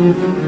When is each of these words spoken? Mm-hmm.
Mm-hmm. 0.00 0.39